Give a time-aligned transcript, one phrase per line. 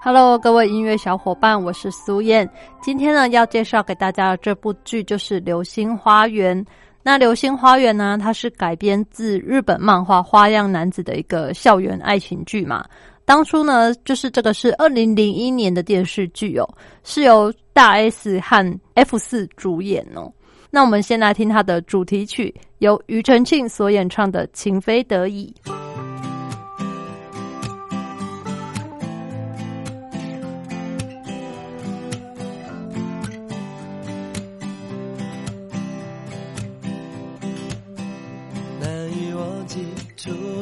[0.00, 2.48] Hello，各位音乐小伙伴，我是苏燕。
[2.80, 6.64] 今天呢，要介绍给大家的这部剧就是《流星花园》。
[7.02, 12.84] 那《流星花园》呢，它是改编自日本漫画《花样男子》的一个校园爱情剧嘛。
[13.24, 16.68] 当初呢，就是这个是二零零一年的电视剧哦，
[17.02, 20.32] 是由大 S 和 F 四主演哦。
[20.70, 25.52] 那我们先来听它的主题曲，由庾澄庆所演唱的《情非得已》。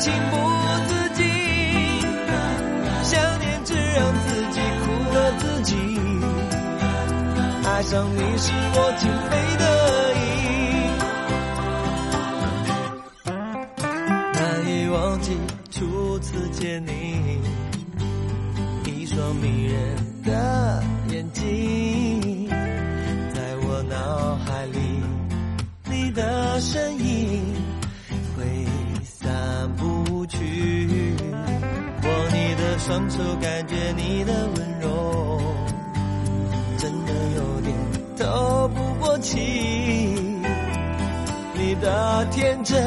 [0.00, 0.36] 情不
[0.88, 1.26] 自禁，
[3.02, 5.76] 想念只让自己苦了自己。
[7.66, 9.64] 爱上你是我情非得
[10.16, 10.18] 已，
[14.32, 15.36] 难以忘记
[15.70, 17.38] 初次见你，
[18.86, 20.32] 一双迷人的
[32.80, 35.38] 双手感觉你的温柔，
[36.78, 37.76] 真的有点
[38.16, 39.38] 透不过气。
[41.52, 42.82] 你的天真，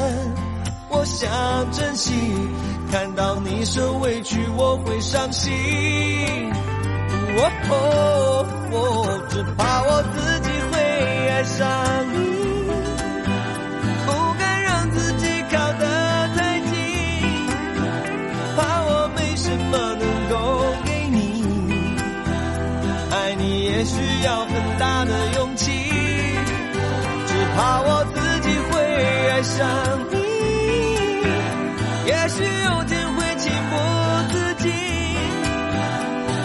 [0.90, 1.30] 我想
[1.72, 2.12] 珍惜。
[2.92, 5.52] 看到你受委屈，我会伤心。
[7.36, 8.13] 哦，
[27.56, 28.72] 怕我自己会
[29.30, 29.60] 爱上
[30.12, 30.16] 你。
[32.06, 33.74] 也许有天会情不
[34.32, 34.72] 自禁，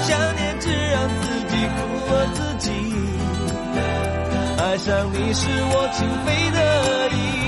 [0.03, 1.79] 想念只让自己苦
[2.13, 2.67] 了自己。
[4.59, 6.59] 爱上你是我情非得
[7.17, 7.48] 已。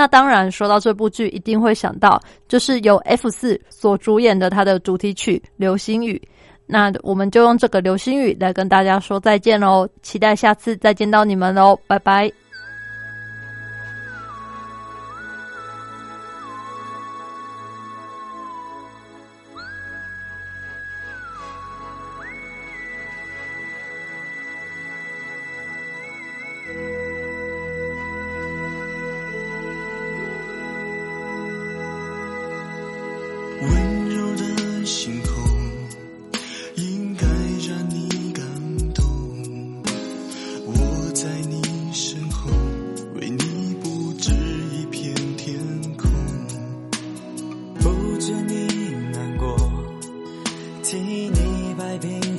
[0.00, 2.18] 那当然说到这部剧一定会想到
[2.48, 6.18] 就是由 f 四所主演的它的主题曲流星雨。
[6.64, 12.49] 那我们就用这个流星雨来跟大家说再见喽期待下次再见到你们喽拜拜。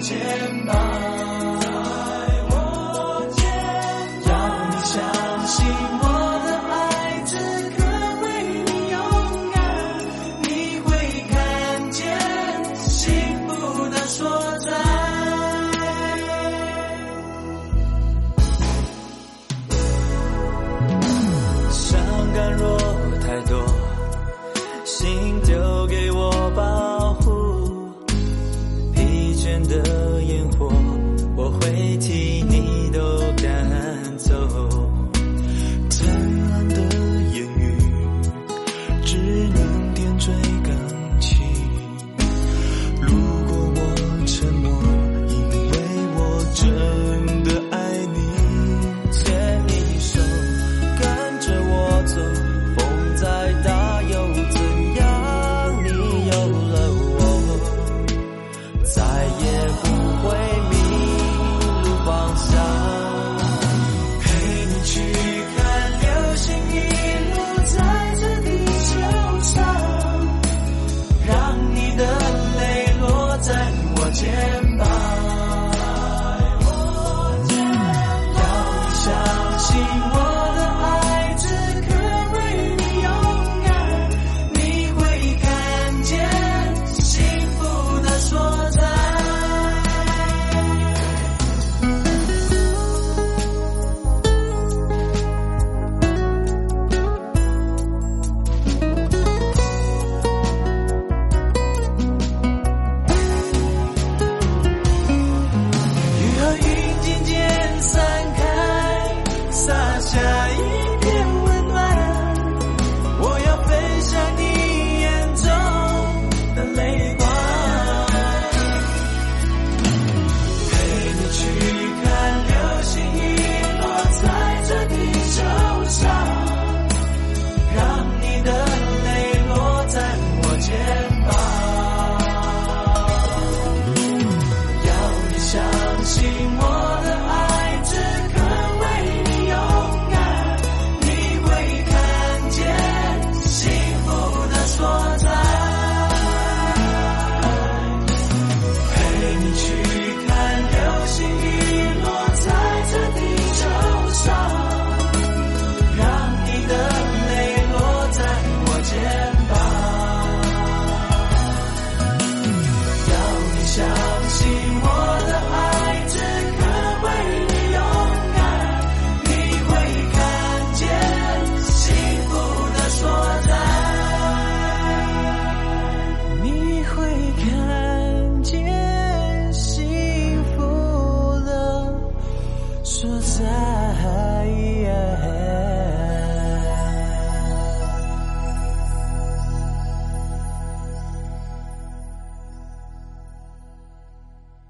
[0.00, 0.16] 肩
[0.64, 0.89] 膀。